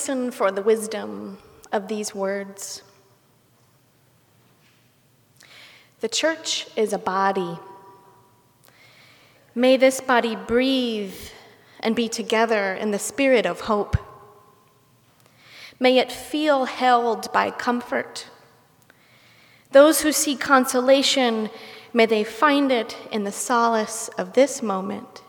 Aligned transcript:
listen 0.00 0.30
for 0.30 0.50
the 0.50 0.62
wisdom 0.62 1.36
of 1.72 1.86
these 1.88 2.14
words. 2.14 2.82
The 6.00 6.08
church 6.08 6.66
is 6.74 6.94
a 6.94 6.98
body. 6.98 7.58
May 9.54 9.76
this 9.76 10.00
body 10.00 10.36
breathe 10.36 11.12
and 11.80 11.94
be 11.94 12.08
together 12.08 12.72
in 12.72 12.92
the 12.92 12.98
spirit 12.98 13.44
of 13.44 13.60
hope. 13.60 13.98
May 15.78 15.98
it 15.98 16.10
feel 16.10 16.64
held 16.64 17.30
by 17.30 17.50
comfort. 17.50 18.26
Those 19.72 20.00
who 20.00 20.12
seek 20.12 20.40
consolation, 20.40 21.50
may 21.92 22.06
they 22.06 22.24
find 22.24 22.72
it 22.72 22.96
in 23.12 23.24
the 23.24 23.32
solace 23.32 24.08
of 24.16 24.32
this 24.32 24.62
moment. 24.62 25.20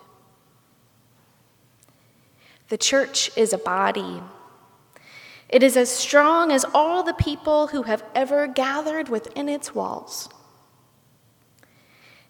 The 2.69 2.77
church 2.77 3.31
is 3.35 3.51
a 3.51 3.57
body. 3.57 4.21
It 5.51 5.63
is 5.63 5.75
as 5.75 5.89
strong 5.89 6.51
as 6.51 6.65
all 6.73 7.03
the 7.03 7.13
people 7.13 7.67
who 7.67 7.83
have 7.83 8.03
ever 8.15 8.47
gathered 8.47 9.09
within 9.09 9.49
its 9.49 9.75
walls. 9.75 10.29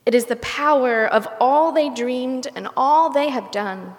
It 0.06 0.16
is 0.16 0.26
the 0.26 0.38
power 0.38 1.06
of 1.06 1.28
all 1.40 1.72
they 1.72 1.90
dreamed 1.90 2.48
and 2.56 2.68
all 2.76 3.12
they 3.12 3.30
have 3.30 3.52
done. 3.52 3.94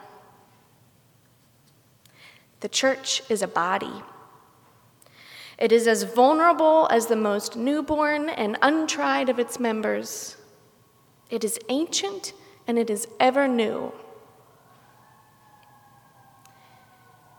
The 2.61 2.69
church 2.69 3.23
is 3.29 3.43
a 3.43 3.48
body. 3.48 4.03
It 5.59 5.70
is 5.70 5.87
as 5.87 6.03
vulnerable 6.03 6.89
as 6.91 7.07
the 7.07 7.15
most 7.17 7.55
newborn 7.55 8.29
and 8.29 8.59
untried 8.62 9.29
of 9.29 9.39
its 9.39 9.61
members. 9.61 10.37
It 11.31 11.45
is 11.45 11.61
ancient 11.69 12.33
and 12.67 12.77
it 12.77 12.91
is 12.91 13.06
ever 13.20 13.47
new. 13.47 13.93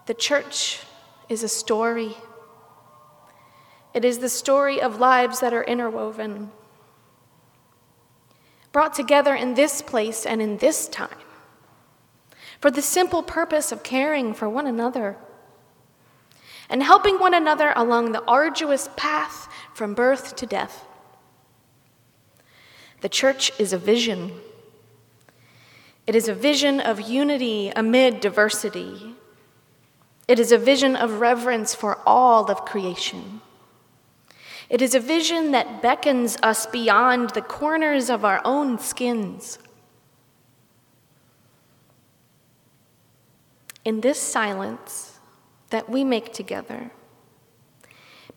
The 0.05 0.13
church 0.13 0.79
is 1.29 1.43
a 1.43 1.49
story. 1.49 2.17
It 3.93 4.03
is 4.03 4.19
the 4.19 4.29
story 4.29 4.81
of 4.81 4.99
lives 4.99 5.39
that 5.39 5.53
are 5.53 5.63
interwoven 5.63 6.51
brought 8.73 8.93
together 8.95 9.35
in 9.35 9.53
this 9.53 9.81
place 9.81 10.25
and 10.25 10.41
in 10.41 10.57
this 10.57 10.89
time 10.89 11.15
for 12.59 12.71
the 12.71 12.81
simple 12.81 13.21
purpose 13.21 13.71
of 13.71 13.83
caring 13.83 14.33
for 14.33 14.49
one 14.49 14.67
another 14.67 15.15
and 16.69 16.81
helping 16.81 17.19
one 17.19 17.35
another 17.35 17.71
along 17.75 18.11
the 18.11 18.23
arduous 18.23 18.89
path 18.97 19.47
from 19.73 19.93
birth 19.93 20.35
to 20.35 20.45
death. 20.45 20.85
The 23.01 23.09
church 23.09 23.51
is 23.59 23.73
a 23.73 23.77
vision. 23.77 24.31
It 26.07 26.15
is 26.15 26.27
a 26.27 26.33
vision 26.33 26.79
of 26.79 26.99
unity 27.01 27.71
amid 27.75 28.21
diversity. 28.21 29.13
It 30.27 30.39
is 30.39 30.51
a 30.51 30.57
vision 30.57 30.95
of 30.95 31.19
reverence 31.19 31.75
for 31.75 31.99
all 32.05 32.49
of 32.49 32.65
creation. 32.65 33.41
It 34.69 34.81
is 34.81 34.95
a 34.95 34.99
vision 34.99 35.51
that 35.51 35.81
beckons 35.81 36.37
us 36.41 36.65
beyond 36.65 37.31
the 37.31 37.41
corners 37.41 38.09
of 38.09 38.23
our 38.23 38.41
own 38.45 38.79
skins. 38.79 39.59
In 43.85 44.01
this 44.01 44.19
silence 44.19 45.19
that 45.69 45.89
we 45.89 46.05
make 46.05 46.31
together, 46.31 46.91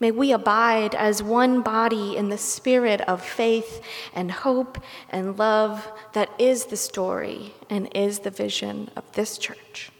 may 0.00 0.10
we 0.10 0.32
abide 0.32 0.94
as 0.94 1.22
one 1.22 1.62
body 1.62 2.16
in 2.16 2.28
the 2.28 2.38
spirit 2.38 3.00
of 3.02 3.24
faith 3.24 3.80
and 4.12 4.32
hope 4.32 4.82
and 5.08 5.38
love 5.38 5.90
that 6.14 6.30
is 6.38 6.66
the 6.66 6.76
story 6.76 7.54
and 7.70 7.88
is 7.94 8.18
the 8.20 8.30
vision 8.30 8.90
of 8.96 9.10
this 9.12 9.38
church. 9.38 9.92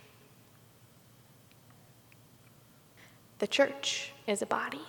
The 3.39 3.47
church 3.47 4.13
is 4.27 4.43
a 4.43 4.47
body. 4.47 4.81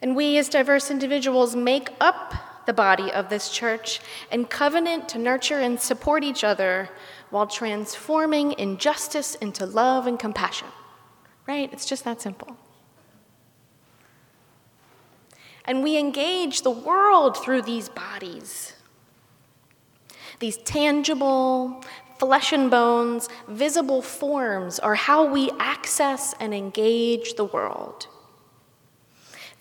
And 0.00 0.16
we, 0.16 0.36
as 0.38 0.48
diverse 0.48 0.90
individuals, 0.90 1.54
make 1.54 1.90
up 2.00 2.34
the 2.66 2.72
body 2.72 3.10
of 3.10 3.28
this 3.28 3.50
church 3.50 4.00
and 4.30 4.48
covenant 4.48 5.08
to 5.10 5.18
nurture 5.18 5.58
and 5.58 5.80
support 5.80 6.24
each 6.24 6.44
other 6.44 6.88
while 7.30 7.46
transforming 7.46 8.52
injustice 8.58 9.34
into 9.36 9.64
love 9.64 10.06
and 10.06 10.18
compassion. 10.18 10.68
Right? 11.46 11.72
It's 11.72 11.86
just 11.86 12.04
that 12.04 12.20
simple. 12.20 12.56
And 15.64 15.82
we 15.82 15.96
engage 15.96 16.62
the 16.62 16.70
world 16.70 17.36
through 17.36 17.62
these 17.62 17.88
bodies. 17.88 18.74
These 20.40 20.56
tangible, 20.58 21.84
flesh 22.22 22.52
and 22.52 22.70
bones, 22.70 23.28
visible 23.48 24.02
forms 24.02 24.78
are 24.78 24.94
how 24.94 25.20
we 25.24 25.50
access 25.58 26.34
and 26.38 26.54
engage 26.54 27.34
the 27.34 27.44
world 27.44 28.06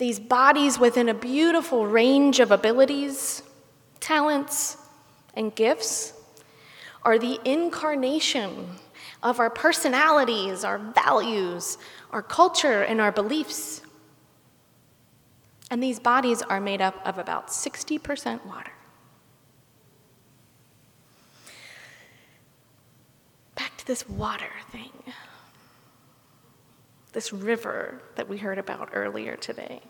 these 0.02 0.20
bodies 0.20 0.80
within 0.80 1.10
a 1.10 1.14
beautiful 1.14 1.86
range 1.86 2.40
of 2.40 2.50
abilities, 2.50 3.44
talents, 4.00 4.76
and 5.36 5.54
gifts 5.54 6.14
are 7.04 7.20
the 7.20 7.40
incarnation 7.46 8.66
of 9.22 9.40
our 9.40 9.52
personalities, 9.52 10.64
our 10.64 10.80
values, 10.80 11.78
our 12.10 12.24
culture, 12.24 12.82
and 12.82 13.00
our 13.00 13.12
beliefs. 13.12 13.84
And 15.70 15.84
these 15.84 16.00
bodies 16.00 16.42
are 16.42 16.60
made 16.60 16.82
up 16.82 16.96
of 17.06 17.20
about 17.20 17.50
60% 17.50 18.44
water. 18.48 18.72
To 23.82 23.88
this 23.88 24.08
water 24.08 24.52
thing 24.72 24.92
this 27.14 27.34
river 27.34 28.02
that 28.16 28.30
we 28.30 28.38
heard 28.38 28.58
about 28.58 28.90
earlier 28.94 29.36
today. 29.36 29.82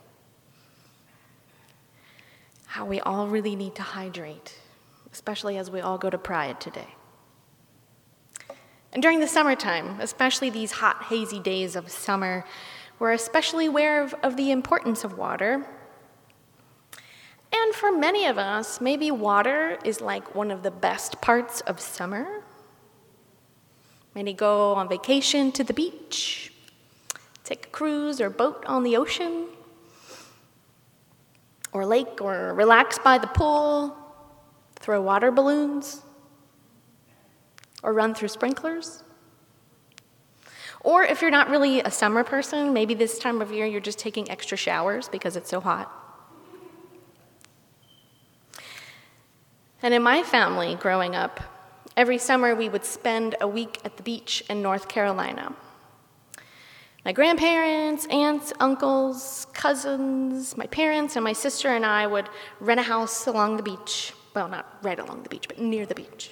How 2.66 2.86
we 2.86 3.00
all 3.00 3.28
really 3.28 3.56
need 3.56 3.76
to 3.76 3.84
hydrate, 3.84 4.58
especially 5.12 5.58
as 5.58 5.70
we 5.70 5.82
all 5.82 5.98
go 5.98 6.10
to 6.10 6.18
Pride 6.18 6.60
today. 6.60 6.88
And 8.94 9.02
during 9.02 9.20
the 9.20 9.28
summertime, 9.28 10.00
especially 10.02 10.50
these 10.50 10.72
hot, 10.72 11.04
hazy 11.04 11.40
days 11.40 11.76
of 11.76 11.90
summer, 11.92 12.46
we're 13.00 13.14
especially 13.14 13.68
aware 13.68 14.02
of, 14.02 14.16
of 14.24 14.36
the 14.36 14.52
importance 14.52 15.04
of 15.04 15.18
water. 15.18 15.66
And 17.54 17.76
for 17.76 17.92
many 17.92 18.26
of 18.26 18.38
us, 18.38 18.82
maybe 18.82 19.12
water 19.12 19.78
is 19.84 20.02
like 20.02 20.34
one 20.36 20.52
of 20.52 20.64
the 20.64 20.72
best 20.72 21.22
parts 21.22 21.62
of 21.62 21.80
summer. 21.80 22.44
Many 24.14 24.34
go 24.34 24.74
on 24.74 24.90
vacation 24.90 25.52
to 25.54 25.64
the 25.64 25.74
beach, 25.74 26.52
take 27.44 27.68
a 27.68 27.70
cruise 27.70 28.20
or 28.20 28.30
boat 28.30 28.64
on 28.68 28.84
the 28.84 28.98
ocean, 28.98 29.48
or 31.72 31.86
lake, 31.86 32.20
or 32.20 32.54
relax 32.54 33.00
by 33.00 33.18
the 33.18 33.28
pool, 33.28 33.96
throw 34.76 35.02
water 35.02 35.32
balloons, 35.32 36.02
or 37.82 37.94
run 37.94 38.14
through 38.14 38.28
sprinklers. 38.28 39.04
Or 40.82 41.04
if 41.04 41.22
you're 41.22 41.32
not 41.32 41.50
really 41.50 41.80
a 41.80 41.92
summer 41.92 42.24
person, 42.24 42.74
maybe 42.74 42.94
this 42.94 43.20
time 43.20 43.42
of 43.42 43.52
year 43.52 43.66
you're 43.66 43.80
just 43.80 44.00
taking 44.00 44.30
extra 44.30 44.58
showers 44.58 45.08
because 45.08 45.36
it's 45.36 45.50
so 45.50 45.62
hot. 45.62 45.90
And 49.84 49.94
in 49.94 50.04
my 50.04 50.24
family 50.24 50.76
growing 50.76 51.16
up, 51.16 51.40
every 51.96 52.18
summer 52.18 52.56
we 52.56 52.70
would 52.70 52.86
spend 52.86 53.36
a 53.42 53.48
week 53.48 53.80
at 53.84 53.98
the 53.98 54.04
beach 54.04 54.44
in 54.50 54.62
North 54.62 54.88
Carolina. 54.88 55.54
My 57.04 57.12
grandparents, 57.12 58.06
aunts, 58.08 58.54
uncles, 58.60 59.48
cousins, 59.54 60.56
my 60.56 60.68
parents, 60.68 61.16
and 61.16 61.24
my 61.24 61.34
sister 61.34 61.70
and 61.70 61.86
I 61.86 62.06
would 62.06 62.30
rent 62.60 62.80
a 62.80 62.84
house 62.84 63.26
along 63.26 63.58
the 63.58 63.64
beach. 63.64 64.14
Well, 64.36 64.48
not 64.48 64.78
right 64.84 65.00
along 65.00 65.24
the 65.24 65.30
beach, 65.30 65.48
but 65.48 65.60
near 65.60 65.86
the 65.86 65.96
beach. 65.96 66.30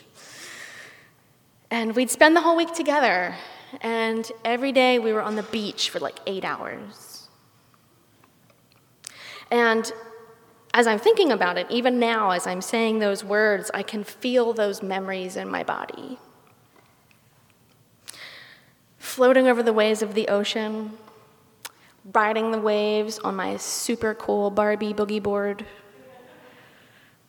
And 1.71 1.95
we'd 1.95 2.11
spend 2.11 2.35
the 2.35 2.41
whole 2.41 2.55
week 2.55 2.73
together. 2.73 3.35
And 3.81 4.31
every 4.45 4.71
day 4.71 4.99
we 4.99 5.11
were 5.11 5.21
on 5.21 5.35
the 5.35 5.43
beach 5.43 5.89
for 5.89 5.99
like 5.99 6.19
eight 6.27 6.45
hours. 6.45 7.27
And 9.51 9.91
as 10.79 10.87
I'm 10.87 10.97
thinking 10.97 11.33
about 11.33 11.57
it, 11.57 11.67
even 11.69 11.99
now, 11.99 12.31
as 12.31 12.47
I'm 12.47 12.61
saying 12.61 12.99
those 12.99 13.21
words, 13.21 13.69
I 13.73 13.83
can 13.83 14.05
feel 14.05 14.53
those 14.53 14.81
memories 14.81 15.35
in 15.35 15.49
my 15.49 15.61
body 15.61 16.17
floating 18.97 19.49
over 19.49 19.61
the 19.61 19.73
waves 19.73 20.01
of 20.01 20.13
the 20.13 20.29
ocean, 20.29 20.97
riding 22.13 22.51
the 22.51 22.61
waves 22.61 23.19
on 23.19 23.35
my 23.35 23.57
super 23.57 24.13
cool 24.13 24.49
Barbie 24.49 24.93
boogie 24.93 25.21
board. 25.21 25.65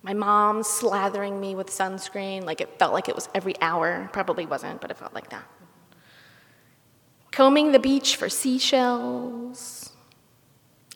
My 0.03 0.15
mom 0.15 0.63
slathering 0.63 1.41
me 1.41 1.57
with 1.57 1.67
sunscreen, 1.67 2.45
like 2.45 2.61
it 2.61 2.79
felt 2.79 2.93
like 2.93 3.09
it 3.09 3.17
was 3.17 3.29
every 3.35 3.61
hour. 3.61 4.09
Probably 4.13 4.47
wasn't, 4.47 4.81
but 4.81 4.93
it 4.93 4.97
felt 4.97 5.13
like 5.13 5.31
that. 5.31 5.45
Combing 7.33 7.73
the 7.73 7.81
beach 7.81 8.15
for 8.15 8.29
seashells, 8.29 9.91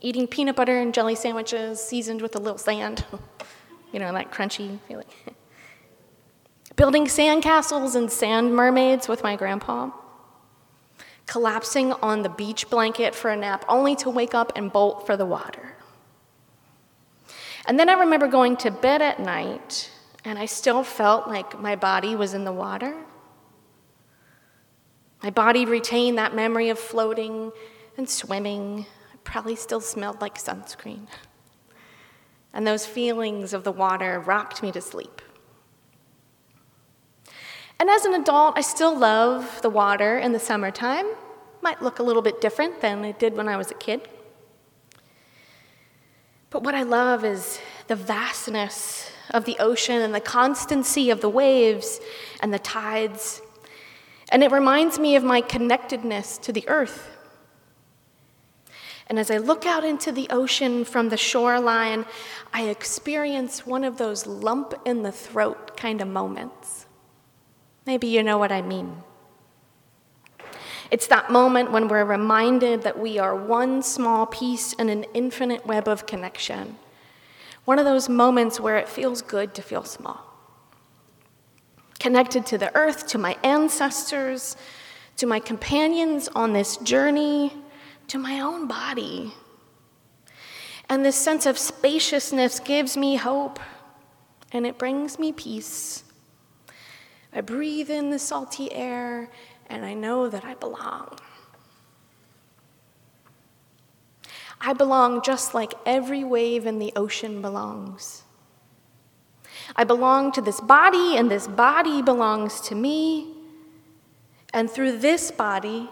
eating 0.04 0.26
peanut 0.26 0.54
butter 0.54 0.78
and 0.78 0.92
jelly 0.92 1.14
sandwiches 1.14 1.80
seasoned 1.80 2.20
with 2.20 2.36
a 2.36 2.38
little 2.38 2.58
sand, 2.58 3.04
you 3.92 3.98
know, 3.98 4.12
that 4.12 4.30
crunchy 4.30 4.78
feeling. 4.86 5.06
Building 6.76 7.06
sandcastles 7.06 7.94
and 7.94 8.12
sand 8.12 8.54
mermaids 8.54 9.08
with 9.08 9.22
my 9.22 9.34
grandpa 9.34 9.90
collapsing 11.26 11.90
on 11.94 12.22
the 12.22 12.28
beach 12.28 12.68
blanket 12.68 13.14
for 13.14 13.30
a 13.30 13.36
nap, 13.36 13.64
only 13.66 13.96
to 13.96 14.10
wake 14.10 14.34
up 14.34 14.52
and 14.56 14.70
bolt 14.70 15.06
for 15.06 15.16
the 15.16 15.24
water. 15.24 15.74
And 17.66 17.80
then 17.80 17.88
I 17.88 17.94
remember 17.94 18.28
going 18.28 18.58
to 18.58 18.70
bed 18.70 19.00
at 19.00 19.20
night, 19.20 19.90
and 20.24 20.38
I 20.38 20.44
still 20.44 20.84
felt 20.84 21.26
like 21.26 21.58
my 21.58 21.76
body 21.76 22.14
was 22.14 22.34
in 22.34 22.44
the 22.44 22.52
water. 22.52 22.94
My 25.22 25.30
body 25.30 25.64
retained 25.64 26.18
that 26.18 26.34
memory 26.34 26.68
of 26.68 26.78
floating 26.78 27.52
and 27.96 28.06
swimming. 28.06 28.84
Probably 29.24 29.56
still 29.56 29.80
smelled 29.80 30.20
like 30.20 30.36
sunscreen. 30.36 31.06
And 32.52 32.66
those 32.66 32.86
feelings 32.86 33.52
of 33.52 33.64
the 33.64 33.72
water 33.72 34.20
rocked 34.20 34.62
me 34.62 34.70
to 34.72 34.80
sleep. 34.80 35.20
And 37.80 37.90
as 37.90 38.04
an 38.04 38.14
adult, 38.14 38.56
I 38.56 38.60
still 38.60 38.96
love 38.96 39.60
the 39.62 39.70
water 39.70 40.18
in 40.18 40.32
the 40.32 40.38
summertime. 40.38 41.06
Might 41.60 41.82
look 41.82 41.98
a 41.98 42.02
little 42.02 42.22
bit 42.22 42.40
different 42.40 42.80
than 42.80 43.04
it 43.04 43.18
did 43.18 43.36
when 43.36 43.48
I 43.48 43.56
was 43.56 43.70
a 43.70 43.74
kid. 43.74 44.08
But 46.50 46.62
what 46.62 46.76
I 46.76 46.84
love 46.84 47.24
is 47.24 47.58
the 47.88 47.96
vastness 47.96 49.10
of 49.30 49.44
the 49.44 49.56
ocean 49.58 50.00
and 50.00 50.14
the 50.14 50.20
constancy 50.20 51.10
of 51.10 51.20
the 51.20 51.28
waves 51.28 51.98
and 52.40 52.54
the 52.54 52.60
tides. 52.60 53.42
And 54.28 54.44
it 54.44 54.52
reminds 54.52 54.98
me 54.98 55.16
of 55.16 55.24
my 55.24 55.40
connectedness 55.40 56.38
to 56.38 56.52
the 56.52 56.68
earth. 56.68 57.10
And 59.06 59.18
as 59.18 59.30
I 59.30 59.36
look 59.36 59.66
out 59.66 59.84
into 59.84 60.12
the 60.12 60.26
ocean 60.30 60.84
from 60.84 61.10
the 61.10 61.16
shoreline, 61.16 62.06
I 62.52 62.68
experience 62.68 63.66
one 63.66 63.84
of 63.84 63.98
those 63.98 64.26
lump 64.26 64.74
in 64.84 65.02
the 65.02 65.12
throat 65.12 65.76
kind 65.76 66.00
of 66.00 66.08
moments. 66.08 66.86
Maybe 67.86 68.06
you 68.06 68.22
know 68.22 68.38
what 68.38 68.50
I 68.50 68.62
mean. 68.62 69.02
It's 70.90 71.06
that 71.08 71.30
moment 71.30 71.70
when 71.70 71.88
we're 71.88 72.04
reminded 72.04 72.82
that 72.82 72.98
we 72.98 73.18
are 73.18 73.34
one 73.34 73.82
small 73.82 74.26
piece 74.26 74.72
in 74.74 74.88
an 74.88 75.04
infinite 75.12 75.66
web 75.66 75.88
of 75.88 76.06
connection. 76.06 76.76
One 77.64 77.78
of 77.78 77.84
those 77.84 78.08
moments 78.08 78.60
where 78.60 78.76
it 78.76 78.88
feels 78.88 79.22
good 79.22 79.54
to 79.54 79.62
feel 79.62 79.84
small. 79.84 80.20
Connected 81.98 82.44
to 82.46 82.58
the 82.58 82.74
earth, 82.76 83.06
to 83.08 83.18
my 83.18 83.36
ancestors, 83.42 84.56
to 85.16 85.26
my 85.26 85.40
companions 85.40 86.28
on 86.34 86.52
this 86.52 86.76
journey, 86.78 87.52
to 88.08 88.18
my 88.18 88.40
own 88.40 88.66
body. 88.66 89.32
And 90.88 91.04
this 91.04 91.16
sense 91.16 91.46
of 91.46 91.58
spaciousness 91.58 92.60
gives 92.60 92.96
me 92.96 93.16
hope 93.16 93.58
and 94.52 94.66
it 94.66 94.78
brings 94.78 95.18
me 95.18 95.32
peace. 95.32 96.04
I 97.32 97.40
breathe 97.40 97.90
in 97.90 98.10
the 98.10 98.18
salty 98.18 98.72
air 98.72 99.30
and 99.68 99.84
I 99.84 99.94
know 99.94 100.28
that 100.28 100.44
I 100.44 100.54
belong. 100.54 101.18
I 104.60 104.72
belong 104.72 105.22
just 105.22 105.54
like 105.54 105.74
every 105.84 106.24
wave 106.24 106.66
in 106.66 106.78
the 106.78 106.92
ocean 106.96 107.42
belongs. 107.42 108.22
I 109.76 109.84
belong 109.84 110.32
to 110.32 110.40
this 110.40 110.60
body, 110.60 111.16
and 111.16 111.30
this 111.30 111.46
body 111.46 112.02
belongs 112.02 112.60
to 112.62 112.74
me. 112.74 113.34
And 114.52 114.70
through 114.70 114.98
this 114.98 115.30
body, 115.30 115.90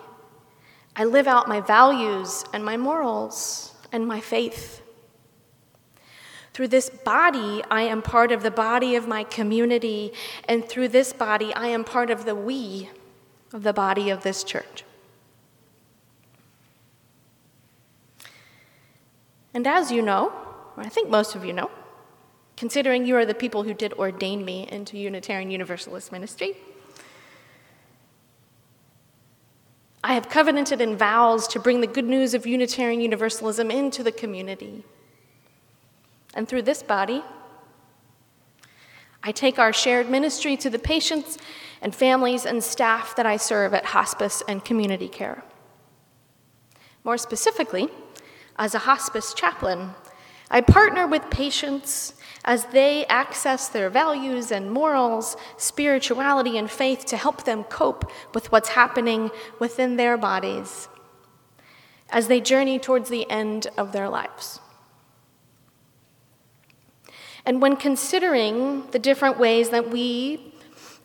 I 0.94 1.04
live 1.04 1.26
out 1.26 1.48
my 1.48 1.60
values 1.60 2.44
and 2.52 2.64
my 2.64 2.76
morals 2.76 3.74
and 3.90 4.06
my 4.06 4.20
faith. 4.20 4.82
Through 6.52 6.68
this 6.68 6.90
body, 6.90 7.62
I 7.70 7.82
am 7.82 8.02
part 8.02 8.30
of 8.30 8.42
the 8.42 8.50
body 8.50 8.94
of 8.94 9.08
my 9.08 9.24
community, 9.24 10.12
and 10.46 10.68
through 10.68 10.88
this 10.88 11.14
body, 11.14 11.54
I 11.54 11.68
am 11.68 11.82
part 11.82 12.10
of 12.10 12.26
the 12.26 12.34
we 12.34 12.90
of 13.54 13.62
the 13.62 13.72
body 13.72 14.10
of 14.10 14.22
this 14.22 14.44
church. 14.44 14.84
And 19.54 19.66
as 19.66 19.90
you 19.90 20.02
know, 20.02 20.32
or 20.76 20.82
I 20.82 20.88
think 20.88 21.08
most 21.08 21.34
of 21.34 21.44
you 21.44 21.52
know, 21.52 21.70
considering 22.56 23.06
you 23.06 23.16
are 23.16 23.26
the 23.26 23.34
people 23.34 23.62
who 23.62 23.74
did 23.74 23.92
ordain 23.94 24.44
me 24.44 24.68
into 24.70 24.98
Unitarian 24.98 25.50
Universalist 25.50 26.12
ministry, 26.12 26.56
I 30.04 30.14
have 30.14 30.28
covenanted 30.28 30.80
in 30.80 30.96
vows 30.96 31.46
to 31.48 31.60
bring 31.60 31.80
the 31.80 31.86
good 31.86 32.06
news 32.06 32.34
of 32.34 32.46
Unitarian 32.46 33.00
Universalism 33.00 33.70
into 33.70 34.02
the 34.02 34.10
community. 34.10 34.84
And 36.34 36.48
through 36.48 36.62
this 36.62 36.82
body, 36.82 37.22
I 39.22 39.30
take 39.30 39.58
our 39.58 39.72
shared 39.72 40.10
ministry 40.10 40.56
to 40.56 40.70
the 40.70 40.78
patients 40.78 41.38
and 41.80 41.94
families 41.94 42.44
and 42.44 42.64
staff 42.64 43.14
that 43.14 43.26
I 43.26 43.36
serve 43.36 43.74
at 43.74 43.86
hospice 43.86 44.42
and 44.48 44.64
community 44.64 45.08
care. 45.08 45.44
More 47.04 47.18
specifically, 47.18 47.88
as 48.56 48.74
a 48.74 48.80
hospice 48.80 49.32
chaplain, 49.34 49.90
I 50.50 50.60
partner 50.60 51.06
with 51.06 51.30
patients 51.30 52.14
as 52.44 52.64
they 52.66 53.06
access 53.06 53.68
their 53.68 53.88
values 53.88 54.50
and 54.50 54.70
morals, 54.70 55.36
spirituality, 55.56 56.58
and 56.58 56.70
faith 56.70 57.04
to 57.06 57.16
help 57.16 57.44
them 57.44 57.64
cope 57.64 58.10
with 58.34 58.50
what's 58.50 58.70
happening 58.70 59.30
within 59.58 59.96
their 59.96 60.16
bodies 60.16 60.88
as 62.10 62.26
they 62.28 62.40
journey 62.40 62.78
towards 62.78 63.08
the 63.08 63.28
end 63.30 63.68
of 63.76 63.92
their 63.92 64.08
lives. 64.08 64.60
And 67.46 67.60
when 67.60 67.76
considering 67.76 68.86
the 68.90 68.98
different 68.98 69.38
ways 69.38 69.70
that 69.70 69.90
we, 69.90 70.54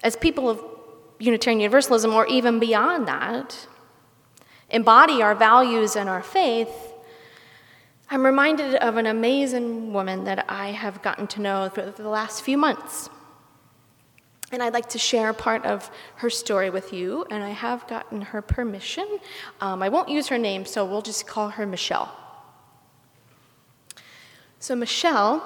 as 0.03 0.15
people 0.15 0.49
of 0.49 0.63
Unitarian 1.19 1.59
Universalism, 1.61 2.13
or 2.13 2.27
even 2.27 2.59
beyond 2.59 3.07
that, 3.07 3.67
embody 4.69 5.21
our 5.21 5.33
values 5.33 5.95
and 5.95 6.09
our 6.09 6.21
faith, 6.21 6.86
I'm 8.09 8.25
reminded 8.25 8.75
of 8.75 8.95
an 8.95 9.05
amazing 9.05 9.91
woman 9.91 10.23
that 10.23 10.45
I 10.47 10.69
have 10.71 11.01
gotten 11.01 11.27
to 11.27 11.41
know 11.41 11.69
for 11.73 11.91
the 11.91 12.07
last 12.07 12.41
few 12.41 12.57
months. 12.57 13.09
And 14.49 14.63
I'd 14.63 14.73
like 14.73 14.87
to 14.89 14.97
share 14.97 15.33
part 15.33 15.65
of 15.65 15.91
her 16.15 16.29
story 16.29 16.69
with 16.69 16.93
you, 16.93 17.25
and 17.29 17.43
I 17.43 17.49
have 17.49 17.85
gotten 17.87 18.21
her 18.21 18.41
permission. 18.41 19.19
Um, 19.59 19.83
I 19.83 19.89
won't 19.89 20.07
use 20.07 20.27
her 20.29 20.37
name, 20.37 20.63
so 20.65 20.85
we'll 20.85 21.01
just 21.01 21.27
call 21.27 21.49
her 21.49 21.65
Michelle. 21.65 22.15
So, 24.59 24.73
Michelle 24.73 25.43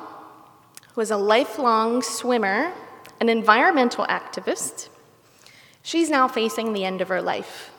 was 0.95 1.09
a 1.09 1.17
lifelong 1.17 2.03
swimmer, 2.03 2.71
an 3.19 3.27
environmental 3.27 4.05
activist. 4.05 4.89
She's 5.81 6.11
now 6.11 6.27
facing 6.27 6.73
the 6.73 6.85
end 6.85 7.01
of 7.01 7.07
her 7.07 7.23
life. 7.23 7.70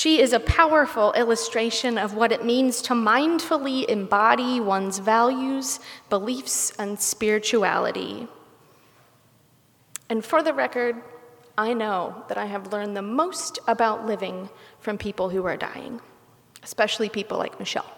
She 0.00 0.18
is 0.22 0.32
a 0.32 0.40
powerful 0.40 1.12
illustration 1.12 1.98
of 1.98 2.14
what 2.14 2.32
it 2.32 2.42
means 2.42 2.80
to 2.88 2.94
mindfully 2.94 3.84
embody 3.84 4.58
one's 4.58 4.98
values, 4.98 5.78
beliefs, 6.08 6.72
and 6.78 6.98
spirituality. 6.98 8.26
And 10.08 10.24
for 10.24 10.42
the 10.42 10.54
record, 10.54 10.96
I 11.58 11.74
know 11.74 12.24
that 12.28 12.38
I 12.38 12.46
have 12.46 12.72
learned 12.72 12.96
the 12.96 13.02
most 13.02 13.58
about 13.68 14.06
living 14.06 14.48
from 14.78 14.96
people 14.96 15.28
who 15.28 15.44
are 15.44 15.58
dying, 15.58 16.00
especially 16.62 17.10
people 17.10 17.36
like 17.36 17.58
Michelle. 17.58 17.92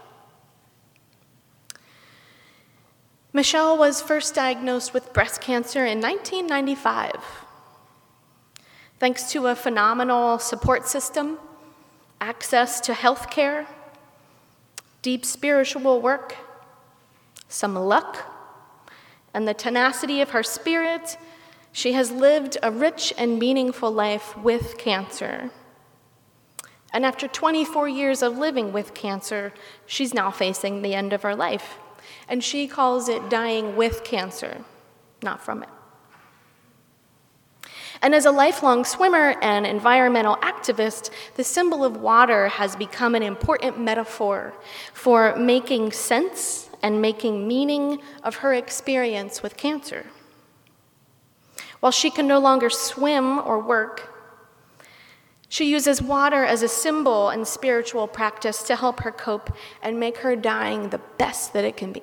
Michelle 3.32 3.78
was 3.78 4.02
first 4.02 4.34
diagnosed 4.34 4.92
with 4.92 5.12
breast 5.12 5.40
cancer 5.40 5.86
in 5.86 6.00
1995. 6.00 7.12
Thanks 8.98 9.30
to 9.30 9.46
a 9.46 9.54
phenomenal 9.54 10.40
support 10.40 10.88
system, 10.88 11.38
access 12.22 12.80
to 12.80 12.94
health 12.94 13.30
care, 13.30 13.66
deep 15.02 15.26
spiritual 15.26 16.00
work, 16.00 16.36
some 17.48 17.74
luck, 17.74 18.32
and 19.34 19.48
the 19.48 19.54
tenacity 19.54 20.20
of 20.20 20.30
her 20.30 20.42
spirit, 20.42 21.18
she 21.72 21.92
has 21.92 22.12
lived 22.12 22.56
a 22.62 22.70
rich 22.70 23.12
and 23.18 23.40
meaningful 23.40 23.90
life 23.90 24.36
with 24.38 24.78
cancer. 24.78 25.50
And 26.92 27.04
after 27.04 27.26
24 27.26 27.88
years 27.88 28.22
of 28.22 28.38
living 28.38 28.72
with 28.72 28.94
cancer, 28.94 29.52
she's 29.84 30.14
now 30.14 30.30
facing 30.30 30.82
the 30.82 30.94
end 30.94 31.12
of 31.12 31.22
her 31.22 31.34
life 31.34 31.78
and 32.28 32.42
she 32.44 32.68
calls 32.68 33.08
it 33.08 33.30
dying 33.30 33.74
with 33.74 34.04
cancer, 34.04 34.64
not 35.22 35.42
from 35.42 35.62
it. 35.62 35.68
And 38.02 38.16
as 38.16 38.26
a 38.26 38.32
lifelong 38.32 38.84
swimmer 38.84 39.36
and 39.40 39.64
environmental 39.64 40.34
activist, 40.36 41.10
the 41.36 41.44
symbol 41.44 41.84
of 41.84 41.98
water 41.98 42.48
has 42.48 42.74
become 42.74 43.14
an 43.14 43.22
important 43.22 43.78
metaphor 43.78 44.52
for 44.92 45.36
making 45.36 45.92
sense 45.92 46.68
and 46.82 47.00
making 47.00 47.46
meaning 47.46 48.00
of 48.24 48.36
her 48.36 48.52
experience 48.52 49.40
with 49.40 49.56
cancer. 49.56 50.06
While 51.78 51.92
she 51.92 52.10
can 52.10 52.26
no 52.26 52.40
longer 52.40 52.70
swim 52.70 53.38
or 53.38 53.60
work, 53.60 54.08
she 55.48 55.70
uses 55.70 56.02
water 56.02 56.44
as 56.44 56.62
a 56.62 56.68
symbol 56.68 57.28
and 57.28 57.46
spiritual 57.46 58.08
practice 58.08 58.64
to 58.64 58.74
help 58.74 59.00
her 59.00 59.12
cope 59.12 59.54
and 59.80 60.00
make 60.00 60.18
her 60.18 60.34
dying 60.34 60.88
the 60.88 61.00
best 61.18 61.52
that 61.52 61.64
it 61.64 61.76
can 61.76 61.92
be. 61.92 62.02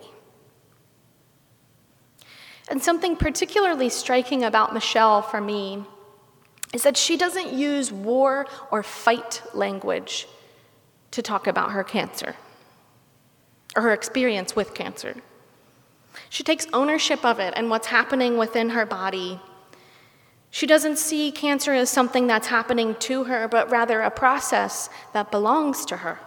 And 2.69 2.81
something 2.81 3.15
particularly 3.15 3.89
striking 3.89 4.43
about 4.43 4.73
Michelle 4.73 5.21
for 5.21 5.41
me 5.41 5.83
is 6.73 6.83
that 6.83 6.97
she 6.97 7.17
doesn't 7.17 7.51
use 7.51 7.91
war 7.91 8.47
or 8.71 8.83
fight 8.83 9.41
language 9.53 10.27
to 11.11 11.21
talk 11.21 11.47
about 11.47 11.71
her 11.71 11.83
cancer 11.83 12.35
or 13.75 13.81
her 13.81 13.93
experience 13.93 14.55
with 14.55 14.75
cancer. 14.75 15.15
She 16.29 16.43
takes 16.43 16.67
ownership 16.71 17.25
of 17.25 17.39
it 17.39 17.53
and 17.55 17.69
what's 17.69 17.87
happening 17.87 18.37
within 18.37 18.69
her 18.69 18.85
body. 18.85 19.39
She 20.51 20.67
doesn't 20.67 20.97
see 20.97 21.31
cancer 21.31 21.73
as 21.73 21.89
something 21.89 22.27
that's 22.27 22.47
happening 22.47 22.95
to 22.99 23.25
her, 23.25 23.47
but 23.47 23.69
rather 23.69 24.01
a 24.01 24.11
process 24.11 24.89
that 25.13 25.31
belongs 25.31 25.85
to 25.85 25.97
her. 25.97 26.19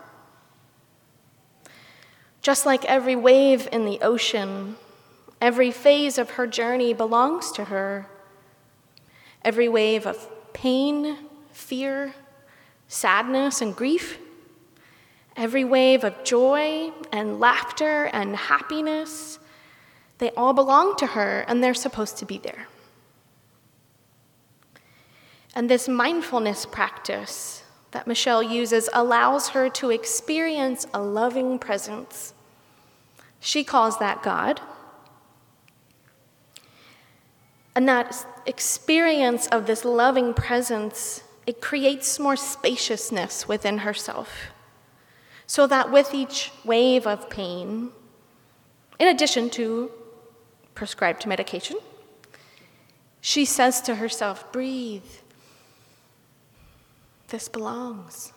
Just 2.40 2.66
like 2.66 2.84
every 2.84 3.14
wave 3.14 3.68
in 3.70 3.84
the 3.84 4.00
ocean, 4.00 4.76
every 5.42 5.72
phase 5.72 6.18
of 6.18 6.30
her 6.30 6.46
journey 6.46 6.94
belongs 6.94 7.50
to 7.50 7.64
her. 7.64 8.06
Every 9.44 9.68
wave 9.68 10.06
of 10.06 10.28
pain, 10.52 11.18
fear, 11.50 12.14
sadness, 12.87 13.61
and 13.61 13.75
grief, 13.75 14.18
every 15.37 15.64
wave 15.64 16.04
of 16.04 16.22
joy 16.22 16.92
and 17.11 17.40
laughter 17.40 18.04
and 18.04 18.37
happiness, 18.37 19.40
they 20.18 20.30
all 20.37 20.52
belong 20.52 20.94
to 20.96 21.08
her 21.08 21.44
and 21.49 21.62
they're 21.62 21.75
supposed 21.75 22.18
to 22.18 22.25
be 22.25 22.38
there. 22.38 22.68
And 25.56 25.68
this 25.68 25.88
mindfulness 25.88 26.66
practice 26.66 27.64
that 27.90 28.06
Michelle 28.06 28.44
uses 28.44 28.88
allows 28.92 29.49
her 29.49 29.68
to 29.70 29.90
experience 29.90 30.87
a 30.94 31.02
loving 31.02 31.58
presence. 31.58 32.32
She 33.40 33.64
calls 33.64 33.99
that 33.99 34.22
God. 34.22 34.61
And 37.74 37.88
that 37.88 38.26
experience 38.46 39.46
of 39.48 39.66
this 39.66 39.84
loving 39.84 40.34
presence, 40.34 41.24
it 41.46 41.60
creates 41.60 42.18
more 42.18 42.36
spaciousness 42.36 43.48
within 43.48 43.78
herself. 43.78 44.28
So 45.46 45.66
that 45.66 45.90
with 45.90 46.14
each 46.14 46.52
wave 46.64 47.06
of 47.06 47.30
pain, 47.30 47.90
in 48.98 49.08
addition 49.08 49.50
to 49.50 49.90
prescribed 50.74 51.26
medication, 51.26 51.76
she 53.20 53.44
says 53.44 53.80
to 53.82 53.96
herself, 53.96 54.50
breathe. 54.52 55.02
This 57.28 57.48
belongs. 57.48 58.32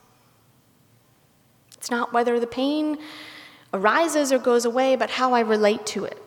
It's 1.78 1.92
not 1.92 2.14
whether 2.14 2.40
the 2.40 2.48
pain 2.48 2.98
arises 3.74 4.32
or 4.32 4.40
goes 4.40 4.64
away, 4.64 4.96
but 4.96 5.10
how 5.10 5.34
I 5.34 5.42
relate 5.42 5.86
to 5.88 6.06
it. 6.06 6.22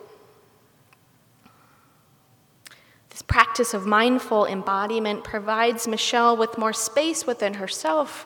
This 3.19 3.25
practice 3.27 3.73
of 3.73 3.85
mindful 3.85 4.45
embodiment 4.45 5.25
provides 5.25 5.89
Michelle 5.89 6.37
with 6.37 6.57
more 6.57 6.71
space 6.71 7.27
within 7.27 7.55
herself 7.55 8.25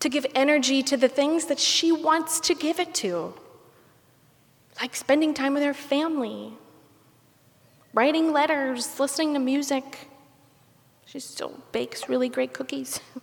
to 0.00 0.08
give 0.08 0.24
energy 0.34 0.82
to 0.84 0.96
the 0.96 1.10
things 1.10 1.44
that 1.44 1.58
she 1.58 1.92
wants 1.92 2.40
to 2.40 2.54
give 2.54 2.80
it 2.80 2.94
to, 2.94 3.34
like 4.80 4.96
spending 4.96 5.34
time 5.34 5.52
with 5.52 5.62
her 5.62 5.74
family, 5.74 6.54
writing 7.92 8.32
letters, 8.32 8.98
listening 8.98 9.34
to 9.34 9.40
music. 9.40 10.08
She 11.04 11.20
still 11.20 11.60
bakes 11.72 12.08
really 12.08 12.30
great 12.30 12.54
cookies. 12.54 13.00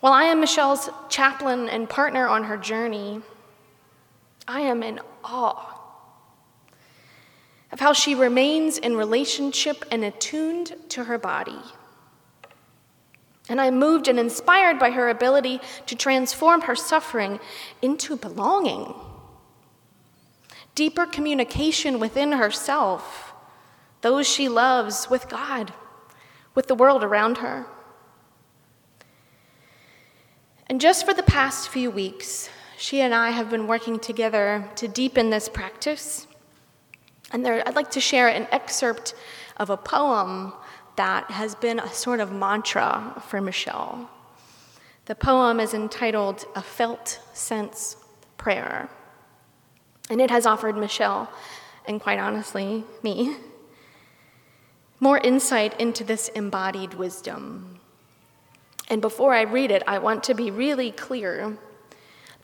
While 0.00 0.12
I 0.12 0.24
am 0.24 0.40
Michelle's 0.40 0.90
chaplain 1.08 1.68
and 1.68 1.88
partner 1.88 2.26
on 2.26 2.42
her 2.42 2.56
journey, 2.56 3.22
I 4.48 4.62
am 4.62 4.82
in 4.82 4.98
awe 5.22 5.75
of 7.72 7.80
how 7.80 7.92
she 7.92 8.14
remains 8.14 8.78
in 8.78 8.96
relationship 8.96 9.84
and 9.90 10.04
attuned 10.04 10.74
to 10.90 11.04
her 11.04 11.18
body. 11.18 11.58
And 13.48 13.60
I'm 13.60 13.78
moved 13.78 14.08
and 14.08 14.18
inspired 14.18 14.78
by 14.78 14.90
her 14.90 15.08
ability 15.08 15.60
to 15.86 15.94
transform 15.94 16.62
her 16.62 16.74
suffering 16.74 17.38
into 17.80 18.16
belonging, 18.16 18.94
deeper 20.74 21.06
communication 21.06 22.00
within 22.00 22.32
herself, 22.32 23.32
those 24.00 24.28
she 24.28 24.48
loves, 24.48 25.08
with 25.08 25.28
God, 25.28 25.72
with 26.54 26.66
the 26.66 26.74
world 26.74 27.04
around 27.04 27.38
her. 27.38 27.66
And 30.68 30.80
just 30.80 31.06
for 31.06 31.14
the 31.14 31.22
past 31.22 31.68
few 31.68 31.90
weeks, 31.90 32.50
she 32.76 33.00
and 33.00 33.14
I 33.14 33.30
have 33.30 33.48
been 33.48 33.66
working 33.66 33.98
together 33.98 34.68
to 34.76 34.88
deepen 34.88 35.30
this 35.30 35.48
practice 35.48 36.26
and 37.32 37.44
there, 37.44 37.62
I'd 37.66 37.76
like 37.76 37.90
to 37.92 38.00
share 38.00 38.28
an 38.28 38.46
excerpt 38.52 39.14
of 39.56 39.70
a 39.70 39.76
poem 39.76 40.52
that 40.96 41.30
has 41.30 41.54
been 41.54 41.78
a 41.78 41.88
sort 41.92 42.20
of 42.20 42.32
mantra 42.32 43.22
for 43.28 43.40
Michelle. 43.40 44.08
The 45.06 45.14
poem 45.14 45.60
is 45.60 45.74
entitled 45.74 46.44
A 46.54 46.62
Felt 46.62 47.20
Sense 47.32 47.96
Prayer. 48.38 48.88
And 50.08 50.20
it 50.20 50.30
has 50.30 50.46
offered 50.46 50.76
Michelle, 50.76 51.30
and 51.86 52.00
quite 52.00 52.18
honestly, 52.18 52.84
me, 53.02 53.36
more 55.00 55.18
insight 55.18 55.78
into 55.80 56.04
this 56.04 56.28
embodied 56.28 56.94
wisdom. 56.94 57.80
And 58.88 59.02
before 59.02 59.34
I 59.34 59.42
read 59.42 59.70
it, 59.70 59.82
I 59.86 59.98
want 59.98 60.24
to 60.24 60.34
be 60.34 60.50
really 60.50 60.92
clear 60.92 61.58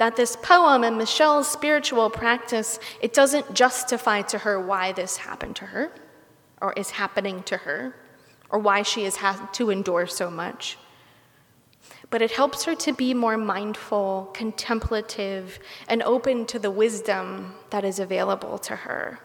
that 0.03 0.17
this 0.17 0.35
poem 0.35 0.83
and 0.83 0.99
Michelle's 0.99 1.47
spiritual 1.47 2.11
practice, 2.11 2.81
it 3.01 3.15
doesn't 3.15 3.55
justify 3.55 4.21
to 4.21 4.37
her 4.39 4.61
why 4.61 4.91
this 4.91 5.17
happened 5.17 5.55
to 5.55 5.65
her 5.67 5.93
or 6.61 6.73
is 6.73 6.91
happening 6.91 7.41
to 7.45 7.57
her 7.59 7.95
or 8.51 8.59
why 8.59 8.83
she 8.83 9.05
has 9.05 9.15
had 9.15 9.39
to 9.53 9.71
endure 9.71 10.09
so 10.09 10.29
much. 10.29 10.77
But 12.11 12.21
it 12.21 12.33
helps 12.33 12.65
her 12.65 12.75
to 12.75 12.93
be 12.93 13.15
more 13.15 13.37
mindful, 13.37 14.29
contemplative, 14.35 15.61
and 15.87 16.03
open 16.03 16.47
to 16.47 16.59
the 16.59 16.73
wisdom 16.73 17.55
that 17.71 17.85
is 17.85 18.01
available 18.01 18.59
to 18.59 18.75
her. 18.75 19.21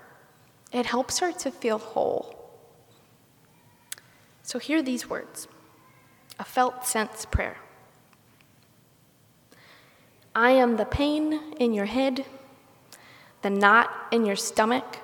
It 0.71 0.85
helps 0.85 1.17
her 1.17 1.31
to 1.31 1.49
feel 1.49 1.79
whole. 1.79 2.51
So, 4.43 4.59
hear 4.59 4.83
these 4.83 5.09
words 5.09 5.47
a 6.37 6.43
felt 6.43 6.85
sense 6.85 7.25
prayer. 7.25 7.57
I 10.37 10.51
am 10.51 10.77
the 10.77 10.85
pain 10.85 11.41
in 11.59 11.73
your 11.73 11.87
head, 11.87 12.23
the 13.41 13.49
knot 13.49 13.89
in 14.11 14.23
your 14.23 14.35
stomach, 14.35 14.99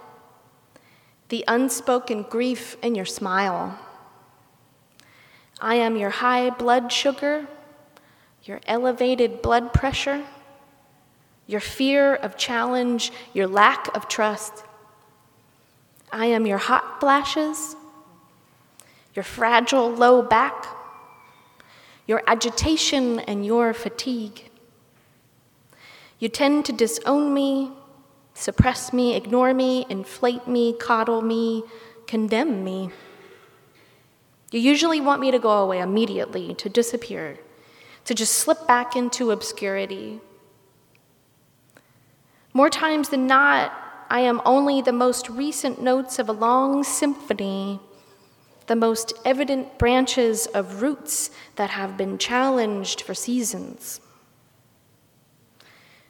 the 1.30 1.44
unspoken 1.48 2.22
grief 2.22 2.78
in 2.84 2.94
your 2.94 3.08
smile. 3.08 3.80
I 5.60 5.74
am 5.74 5.98
your 5.98 6.12
high 6.12 6.52
blood 6.52 6.92
sugar, 6.92 7.48
your 8.44 8.62
elevated 8.68 9.42
blood 9.42 9.74
pressure, 9.74 10.24
your 11.48 11.62
fear 11.62 12.14
of 12.14 12.38
challenge, 12.38 13.12
your 13.34 13.48
lack 13.48 13.88
of 13.98 14.08
trust. 14.08 14.64
I 16.12 16.28
am 16.28 16.46
your 16.46 16.60
hot 16.60 17.00
flashes, 17.00 17.76
your 19.16 19.24
fragile 19.24 19.90
low 19.90 20.22
back, 20.22 20.68
your 22.06 22.22
agitation 22.28 23.20
and 23.22 23.44
your 23.44 23.74
fatigue. 23.74 24.52
You 26.24 26.30
tend 26.30 26.64
to 26.68 26.72
disown 26.72 27.34
me, 27.34 27.74
suppress 28.34 28.94
me, 28.94 29.14
ignore 29.14 29.54
me, 29.54 29.86
inflate 29.90 30.48
me, 30.48 30.72
coddle 30.72 31.22
me, 31.22 31.64
condemn 32.08 32.64
me. 32.64 32.92
You 34.50 34.62
usually 34.62 35.02
want 35.02 35.20
me 35.20 35.32
to 35.32 35.38
go 35.38 35.52
away 35.52 35.80
immediately, 35.82 36.54
to 36.54 36.70
disappear, 36.70 37.40
to 38.06 38.16
just 38.16 38.36
slip 38.36 38.66
back 38.66 38.96
into 38.96 39.32
obscurity. 39.32 40.22
More 42.54 42.70
times 42.70 43.10
than 43.10 43.28
not, 43.28 43.74
I 44.10 44.22
am 44.22 44.42
only 44.46 44.82
the 44.82 44.94
most 44.94 45.30
recent 45.30 45.82
notes 45.82 46.20
of 46.20 46.30
a 46.30 46.32
long 46.32 46.86
symphony, 46.86 47.82
the 48.68 48.78
most 48.78 49.12
evident 49.26 49.78
branches 49.78 50.46
of 50.46 50.82
roots 50.82 51.32
that 51.58 51.72
have 51.72 51.98
been 51.98 52.18
challenged 52.18 53.02
for 53.02 53.14
seasons. 53.14 54.00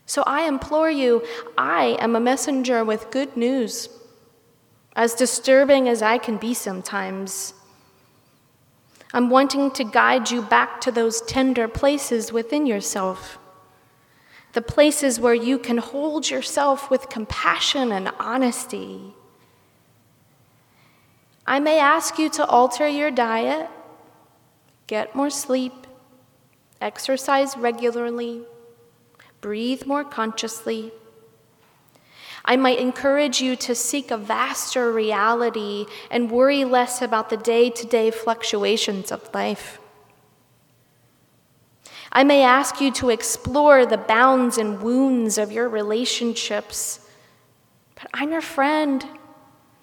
So 0.06 0.24
I 0.24 0.48
implore 0.48 0.92
you, 0.92 1.24
I 1.58 1.98
am 2.00 2.16
a 2.16 2.20
messenger 2.20 2.84
with 2.84 3.12
good 3.12 3.38
news, 3.38 3.90
as 4.96 5.14
disturbing 5.14 5.88
as 5.88 6.02
I 6.02 6.18
can 6.18 6.38
be 6.38 6.54
sometimes. 6.54 7.54
I'm 9.14 9.30
wanting 9.30 9.72
to 9.72 9.84
guide 9.84 10.32
you 10.32 10.42
back 10.42 10.82
to 10.82 10.92
those 10.92 11.22
tender 11.22 11.68
places 11.68 12.34
within 12.34 12.66
yourself, 12.66 13.38
the 14.54 14.62
places 14.62 15.20
where 15.20 15.34
you 15.34 15.58
can 15.58 15.78
hold 15.78 16.30
yourself 16.30 16.90
with 16.90 17.10
compassion 17.10 17.92
and 17.92 18.12
honesty. 18.20 19.14
I 21.46 21.60
may 21.60 21.80
ask 21.80 22.18
you 22.18 22.30
to 22.32 22.46
alter 22.46 22.88
your 22.88 23.12
diet, 23.12 23.70
get 24.88 25.16
more 25.16 25.30
sleep, 25.30 25.74
exercise 26.82 27.56
regularly 27.56 28.44
Breathe 29.44 29.86
more 29.86 30.06
consciously. 30.06 30.94
I 32.46 32.56
might 32.56 32.80
encourage 32.80 33.42
you 33.42 33.58
to 33.58 33.76
seek 33.76 34.10
a 34.10 34.18
vaster 34.18 34.90
reality 34.90 35.86
and 36.10 36.32
worry 36.32 36.64
less 36.64 37.02
about 37.02 37.30
the 37.30 37.36
day 37.36 37.70
to 37.70 37.86
day 37.86 38.10
fluctuations 38.10 39.12
of 39.12 39.30
life. 39.34 39.80
I 42.10 42.24
may 42.24 42.42
ask 42.42 42.80
you 42.80 42.90
to 42.94 43.10
explore 43.10 43.86
the 43.86 43.98
bounds 43.98 44.58
and 44.58 44.82
wounds 44.82 45.38
of 45.38 45.52
your 45.52 45.68
relationships, 45.68 47.06
but 47.96 48.08
I'm 48.14 48.32
your 48.32 48.40
friend, 48.40 49.06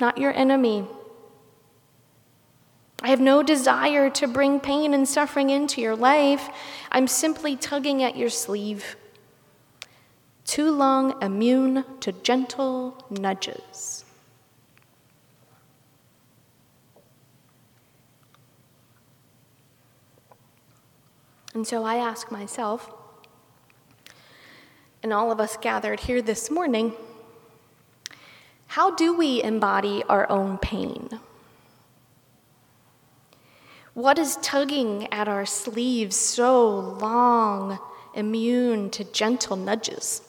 not 0.01 0.17
your 0.17 0.33
enemy. 0.33 0.87
I 3.03 3.11
have 3.11 3.21
no 3.21 3.43
desire 3.43 4.09
to 4.09 4.27
bring 4.27 4.59
pain 4.59 4.95
and 4.95 5.07
suffering 5.07 5.51
into 5.51 5.83
your 5.83 5.97
life. 5.97 6.49
I'm 6.91 7.07
simply 7.07 7.57
tugging 7.57 8.03
at 8.03 8.17
your 8.17 8.31
sleeve. 8.31 8.97
Too 10.51 10.73
long 10.73 11.15
immune 11.23 11.85
to 12.01 12.11
gentle 12.11 13.05
nudges. 13.09 14.05
And 21.55 21.65
so 21.65 21.85
I 21.85 21.99
ask 21.99 22.33
myself, 22.33 22.93
and 25.05 25.13
all 25.13 25.31
of 25.31 25.39
us 25.39 25.57
gathered 25.57 26.01
here 26.01 26.21
this 26.21 26.51
morning, 26.51 26.95
how 28.67 28.91
do 28.97 29.17
we 29.17 29.41
embody 29.45 30.03
our 30.09 30.29
own 30.29 30.59
pain? 30.59 31.11
What 33.95 34.19
is 34.19 34.37
tugging 34.43 35.07
at 35.13 35.29
our 35.29 35.47
sleeves 35.47 36.17
so 36.17 36.69
long, 36.77 37.79
immune 38.15 38.91
to 38.91 39.05
gentle 39.05 39.55
nudges? 39.55 40.23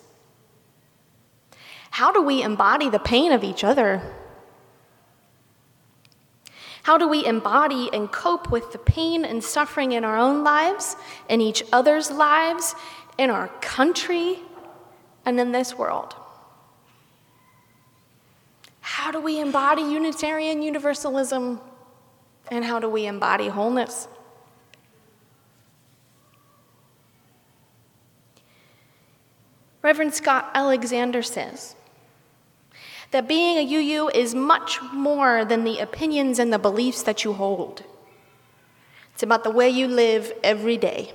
How 1.91 2.11
do 2.11 2.21
we 2.21 2.41
embody 2.41 2.89
the 2.89 2.99
pain 2.99 3.31
of 3.31 3.43
each 3.43 3.63
other? 3.63 4.01
How 6.83 6.97
do 6.97 7.07
we 7.07 7.23
embody 7.25 7.89
and 7.93 8.11
cope 8.11 8.49
with 8.49 8.71
the 8.71 8.79
pain 8.79 9.23
and 9.23 9.43
suffering 9.43 9.91
in 9.91 10.03
our 10.03 10.17
own 10.17 10.43
lives, 10.43 10.95
in 11.29 11.41
each 11.41 11.63
other's 11.71 12.09
lives, 12.09 12.75
in 13.17 13.29
our 13.29 13.49
country, 13.59 14.39
and 15.25 15.39
in 15.39 15.51
this 15.51 15.77
world? 15.77 16.15
How 18.79 19.11
do 19.11 19.19
we 19.19 19.39
embody 19.39 19.83
Unitarian 19.83 20.61
Universalism? 20.61 21.59
And 22.49 22.65
how 22.65 22.79
do 22.79 22.89
we 22.89 23.05
embody 23.05 23.49
wholeness? 23.49 24.07
Reverend 29.81 30.13
Scott 30.13 30.51
Alexander 30.53 31.21
says 31.21 31.75
that 33.11 33.27
being 33.27 33.57
a 33.57 33.75
UU 33.75 34.09
is 34.09 34.33
much 34.33 34.81
more 34.93 35.45
than 35.45 35.63
the 35.63 35.79
opinions 35.79 36.39
and 36.39 36.51
the 36.51 36.59
beliefs 36.59 37.03
that 37.03 37.23
you 37.23 37.33
hold. 37.33 37.83
It's 39.13 39.23
about 39.23 39.43
the 39.43 39.51
way 39.51 39.69
you 39.69 39.87
live 39.87 40.33
every 40.43 40.77
day. 40.77 41.13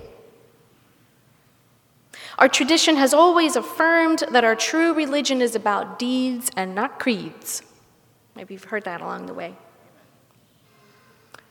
Our 2.38 2.48
tradition 2.48 2.96
has 2.96 3.14
always 3.14 3.56
affirmed 3.56 4.24
that 4.30 4.44
our 4.44 4.54
true 4.54 4.92
religion 4.92 5.40
is 5.40 5.54
about 5.54 5.98
deeds 5.98 6.50
and 6.54 6.74
not 6.74 6.98
creeds. 6.98 7.62
Maybe 8.34 8.54
you've 8.54 8.64
heard 8.64 8.84
that 8.84 9.00
along 9.00 9.26
the 9.26 9.34
way. 9.34 9.54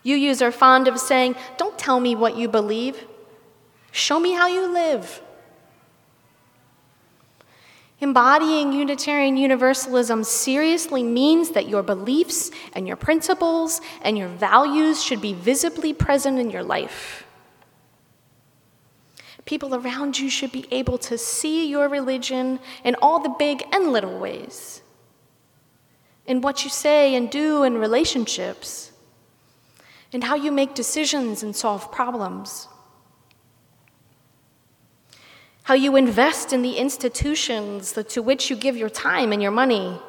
UUs 0.06 0.44
are 0.44 0.52
fond 0.52 0.88
of 0.88 1.00
saying, 1.00 1.36
Don't 1.58 1.78
tell 1.80 2.00
me 2.00 2.16
what 2.16 2.38
you 2.38 2.48
believe, 2.48 3.06
show 3.92 4.20
me 4.20 4.34
how 4.34 4.48
you 4.48 4.72
live. 4.72 5.22
Embodying 8.02 8.74
Unitarian 8.74 9.38
Universalism 9.38 10.24
seriously 10.24 11.02
means 11.02 11.52
that 11.52 11.70
your 11.70 11.82
beliefs 11.82 12.52
and 12.74 12.88
your 12.88 12.98
principles 12.98 13.80
and 14.02 14.18
your 14.18 14.28
values 14.28 15.02
should 15.02 15.22
be 15.22 15.34
visibly 15.34 15.94
present 15.94 16.38
in 16.38 16.50
your 16.50 16.64
life. 16.64 17.26
People 19.46 19.76
around 19.76 20.20
you 20.20 20.30
should 20.30 20.52
be 20.52 20.66
able 20.72 20.98
to 20.98 21.18
see 21.18 21.68
your 21.70 21.88
religion 21.88 22.60
in 22.84 22.96
all 23.02 23.20
the 23.20 23.34
big 23.38 23.64
and 23.72 23.94
little 23.94 24.20
ways, 24.20 24.82
in 26.26 26.42
what 26.42 26.64
you 26.64 26.70
say 26.70 27.16
and 27.16 27.30
do 27.30 27.64
in 27.64 27.78
relationships 27.78 28.92
in 30.16 30.22
how 30.22 30.36
you 30.36 30.50
make 30.50 30.74
decisions 30.74 31.44
and 31.44 31.54
solve 31.54 31.92
problems. 31.92 32.70
How 35.66 35.74
you 35.74 35.96
invest 35.96 36.54
in 36.54 36.62
the 36.62 36.78
institutions 36.78 37.94
to 37.94 38.22
which 38.22 38.52
you 38.52 38.56
give 38.56 38.78
your 38.78 38.88
time 38.88 39.32
and 39.32 39.42
your 39.42 39.52
money, 39.52 40.00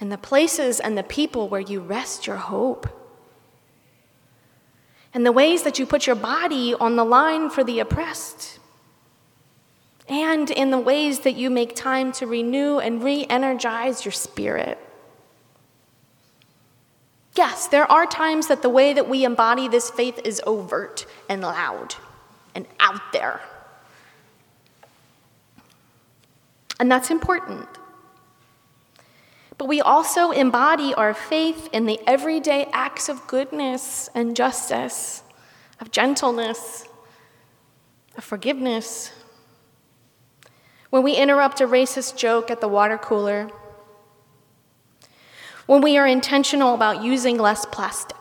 and 0.00 0.10
the 0.10 0.18
places 0.18 0.80
and 0.80 0.98
the 0.98 1.04
people 1.04 1.48
where 1.48 1.60
you 1.60 1.78
rest 1.78 2.26
your 2.26 2.34
hope, 2.34 2.88
and 5.14 5.24
the 5.24 5.30
ways 5.30 5.62
that 5.62 5.78
you 5.78 5.86
put 5.86 6.08
your 6.08 6.16
body 6.16 6.74
on 6.74 6.96
the 6.96 7.04
line 7.04 7.50
for 7.50 7.62
the 7.62 7.78
oppressed, 7.78 8.58
and 10.08 10.50
in 10.50 10.72
the 10.72 10.80
ways 10.80 11.20
that 11.20 11.36
you 11.36 11.48
make 11.48 11.76
time 11.76 12.10
to 12.10 12.26
renew 12.26 12.80
and 12.80 13.04
re 13.04 13.26
energize 13.30 14.04
your 14.04 14.10
spirit. 14.10 14.76
Yes, 17.36 17.68
there 17.68 17.88
are 17.88 18.06
times 18.06 18.48
that 18.48 18.62
the 18.62 18.68
way 18.68 18.92
that 18.92 19.08
we 19.08 19.24
embody 19.24 19.68
this 19.68 19.88
faith 19.88 20.18
is 20.24 20.42
overt 20.44 21.06
and 21.28 21.42
loud 21.42 21.94
and 22.56 22.66
out 22.80 23.12
there. 23.12 23.40
And 26.78 26.90
that's 26.90 27.10
important. 27.10 27.68
But 29.58 29.68
we 29.68 29.80
also 29.80 30.30
embody 30.32 30.92
our 30.94 31.14
faith 31.14 31.68
in 31.72 31.86
the 31.86 31.98
everyday 32.06 32.66
acts 32.72 33.08
of 33.08 33.26
goodness 33.26 34.10
and 34.14 34.36
justice, 34.36 35.22
of 35.80 35.90
gentleness, 35.90 36.86
of 38.16 38.24
forgiveness. 38.24 39.12
When 40.90 41.02
we 41.02 41.14
interrupt 41.14 41.60
a 41.60 41.66
racist 41.66 42.16
joke 42.16 42.50
at 42.50 42.60
the 42.60 42.68
water 42.68 42.98
cooler, 42.98 43.50
when 45.64 45.80
we 45.80 45.96
are 45.96 46.06
intentional 46.06 46.74
about 46.74 47.02
using 47.02 47.38
less 47.38 47.64
plastic, 47.66 48.16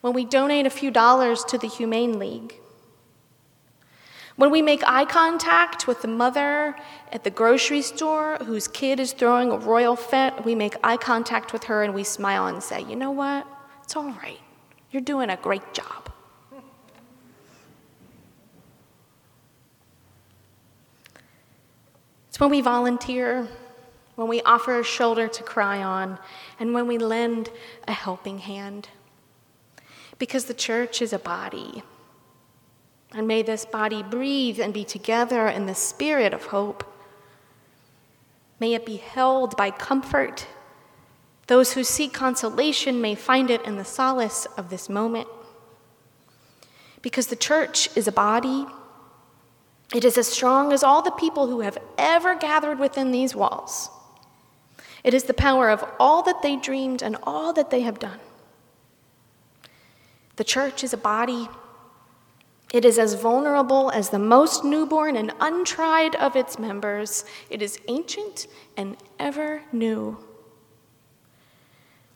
when 0.00 0.12
we 0.12 0.24
donate 0.24 0.66
a 0.66 0.70
few 0.70 0.90
dollars 0.90 1.44
to 1.44 1.58
the 1.58 1.68
Humane 1.68 2.18
League, 2.18 2.60
when 4.38 4.50
we 4.50 4.62
make 4.62 4.82
eye 4.86 5.04
contact 5.04 5.86
with 5.86 6.00
the 6.00 6.08
mother 6.08 6.74
at 7.12 7.24
the 7.24 7.30
grocery 7.30 7.82
store 7.82 8.36
whose 8.36 8.68
kid 8.68 9.00
is 9.00 9.12
throwing 9.12 9.50
a 9.50 9.58
royal 9.58 9.96
fit, 9.96 10.44
we 10.44 10.54
make 10.54 10.76
eye 10.82 10.96
contact 10.96 11.52
with 11.52 11.64
her 11.64 11.82
and 11.82 11.92
we 11.92 12.04
smile 12.04 12.46
and 12.46 12.62
say, 12.62 12.80
you 12.80 12.96
know 12.96 13.10
what? 13.10 13.46
It's 13.82 13.96
all 13.96 14.10
right. 14.12 14.40
You're 14.90 15.02
doing 15.02 15.28
a 15.28 15.36
great 15.36 15.74
job. 15.74 16.10
It's 22.28 22.38
when 22.38 22.50
we 22.50 22.60
volunteer 22.60 23.48
when 24.18 24.26
we 24.26 24.42
offer 24.42 24.80
a 24.80 24.82
shoulder 24.82 25.28
to 25.28 25.42
cry 25.44 25.80
on, 25.80 26.18
and 26.58 26.74
when 26.74 26.88
we 26.88 26.98
lend 26.98 27.50
a 27.86 27.92
helping 27.92 28.38
hand. 28.38 28.88
Because 30.18 30.46
the 30.46 30.54
church 30.54 31.00
is 31.00 31.12
a 31.12 31.20
body. 31.20 31.84
And 33.14 33.26
may 33.26 33.42
this 33.42 33.64
body 33.64 34.02
breathe 34.02 34.60
and 34.60 34.74
be 34.74 34.84
together 34.84 35.48
in 35.48 35.66
the 35.66 35.74
spirit 35.74 36.34
of 36.34 36.46
hope. 36.46 36.84
May 38.60 38.74
it 38.74 38.84
be 38.84 38.96
held 38.96 39.56
by 39.56 39.70
comfort. 39.70 40.46
Those 41.46 41.72
who 41.72 41.84
seek 41.84 42.12
consolation 42.12 43.00
may 43.00 43.14
find 43.14 43.50
it 43.50 43.62
in 43.62 43.76
the 43.76 43.84
solace 43.84 44.46
of 44.56 44.68
this 44.68 44.88
moment. 44.88 45.28
Because 47.00 47.28
the 47.28 47.36
church 47.36 47.88
is 47.96 48.06
a 48.06 48.12
body, 48.12 48.66
it 49.94 50.04
is 50.04 50.18
as 50.18 50.26
strong 50.26 50.72
as 50.72 50.82
all 50.82 51.00
the 51.00 51.10
people 51.10 51.46
who 51.46 51.60
have 51.60 51.78
ever 51.96 52.34
gathered 52.34 52.78
within 52.78 53.10
these 53.10 53.34
walls. 53.34 53.88
It 55.02 55.14
is 55.14 55.24
the 55.24 55.34
power 55.34 55.70
of 55.70 55.84
all 55.98 56.22
that 56.24 56.42
they 56.42 56.56
dreamed 56.56 57.02
and 57.02 57.16
all 57.22 57.52
that 57.54 57.70
they 57.70 57.80
have 57.80 57.98
done. 57.98 58.20
The 60.36 60.44
church 60.44 60.84
is 60.84 60.92
a 60.92 60.98
body. 60.98 61.48
It 62.72 62.84
is 62.84 62.98
as 62.98 63.14
vulnerable 63.14 63.90
as 63.90 64.10
the 64.10 64.18
most 64.18 64.64
newborn 64.64 65.16
and 65.16 65.32
untried 65.40 66.14
of 66.16 66.36
its 66.36 66.58
members. 66.58 67.24
It 67.48 67.62
is 67.62 67.80
ancient 67.88 68.46
and 68.76 68.96
ever 69.18 69.62
new. 69.72 70.18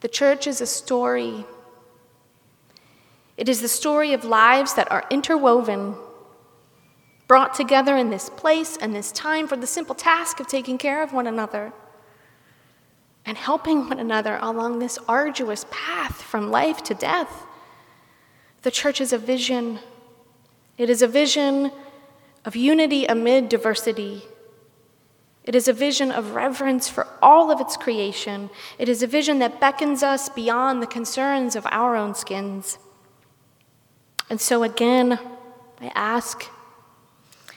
The 0.00 0.08
church 0.08 0.46
is 0.46 0.60
a 0.60 0.66
story. 0.66 1.46
It 3.36 3.48
is 3.48 3.62
the 3.62 3.68
story 3.68 4.12
of 4.12 4.24
lives 4.24 4.74
that 4.74 4.90
are 4.90 5.04
interwoven, 5.10 5.94
brought 7.26 7.54
together 7.54 7.96
in 7.96 8.10
this 8.10 8.28
place 8.28 8.76
and 8.76 8.94
this 8.94 9.10
time 9.10 9.48
for 9.48 9.56
the 9.56 9.66
simple 9.66 9.94
task 9.94 10.38
of 10.38 10.48
taking 10.48 10.76
care 10.76 11.02
of 11.02 11.14
one 11.14 11.26
another 11.26 11.72
and 13.24 13.38
helping 13.38 13.88
one 13.88 13.98
another 13.98 14.38
along 14.42 14.78
this 14.78 14.98
arduous 15.08 15.64
path 15.70 16.20
from 16.20 16.50
life 16.50 16.82
to 16.82 16.94
death. 16.94 17.46
The 18.62 18.70
church 18.70 19.00
is 19.00 19.12
a 19.12 19.18
vision. 19.18 19.78
It 20.78 20.88
is 20.90 21.02
a 21.02 21.06
vision 21.06 21.70
of 22.44 22.56
unity 22.56 23.04
amid 23.06 23.48
diversity. 23.48 24.22
It 25.44 25.54
is 25.54 25.68
a 25.68 25.72
vision 25.72 26.12
of 26.12 26.34
reverence 26.34 26.88
for 26.88 27.06
all 27.20 27.50
of 27.50 27.60
its 27.60 27.76
creation. 27.76 28.50
It 28.78 28.88
is 28.88 29.02
a 29.02 29.06
vision 29.06 29.38
that 29.40 29.60
beckons 29.60 30.02
us 30.02 30.28
beyond 30.28 30.82
the 30.82 30.86
concerns 30.86 31.56
of 31.56 31.66
our 31.70 31.96
own 31.96 32.14
skins. 32.14 32.78
And 34.30 34.40
so, 34.40 34.62
again, 34.62 35.18
I 35.80 35.92
ask 35.94 36.46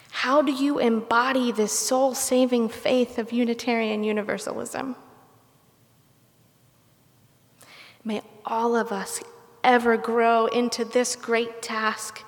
how 0.09 0.41
do 0.41 0.51
you 0.51 0.79
embody 0.79 1.51
this 1.51 1.77
soul 1.77 2.15
saving 2.15 2.69
faith 2.69 3.17
of 3.17 3.31
Unitarian 3.31 4.03
Universalism? 4.03 4.95
May 8.03 8.21
all 8.45 8.75
of 8.75 8.91
us 8.91 9.21
ever 9.63 9.97
grow 9.97 10.45
into 10.47 10.85
this 10.85 11.15
great 11.15 11.61
task 11.61 12.23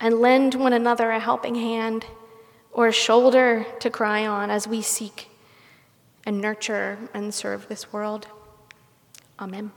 and 0.00 0.20
lend 0.20 0.54
one 0.54 0.72
another 0.72 1.10
a 1.10 1.20
helping 1.20 1.54
hand 1.54 2.06
or 2.72 2.88
a 2.88 2.92
shoulder 2.92 3.66
to 3.80 3.90
cry 3.90 4.26
on 4.26 4.50
as 4.50 4.66
we 4.66 4.82
seek 4.82 5.28
and 6.26 6.40
nurture 6.40 6.98
and 7.12 7.32
serve 7.32 7.68
this 7.68 7.92
world. 7.92 8.26
Amen. 9.38 9.70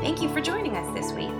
Thank 0.00 0.22
you 0.22 0.28
for 0.28 0.40
joining 0.40 0.76
us 0.76 0.94
this 0.94 1.10
week. 1.12 1.32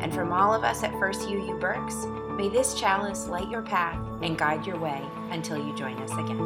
And 0.00 0.14
from 0.14 0.32
all 0.32 0.54
of 0.54 0.62
us 0.62 0.84
at 0.84 0.92
First 1.00 1.28
UU 1.28 1.58
Berks, 1.58 2.06
may 2.36 2.48
this 2.48 2.74
chalice 2.74 3.26
light 3.26 3.50
your 3.50 3.62
path 3.62 3.98
and 4.22 4.38
guide 4.38 4.64
your 4.64 4.78
way 4.78 5.04
until 5.32 5.58
you 5.58 5.74
join 5.74 5.98
us 5.98 6.12
again. 6.12 6.38